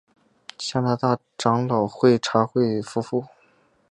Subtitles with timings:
[0.57, 3.23] 加拿大长老会差会夫妇。